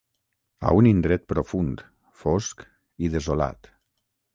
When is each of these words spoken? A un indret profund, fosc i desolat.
A 0.69 0.71
un 0.77 0.89
indret 0.93 1.27
profund, 1.35 1.85
fosc 2.25 2.67
i 3.09 3.17
desolat. 3.19 3.75